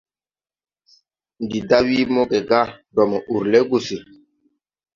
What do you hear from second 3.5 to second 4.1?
gusi.